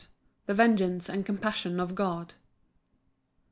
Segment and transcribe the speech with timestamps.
[0.47, 2.33] The vengeance and compassion of God.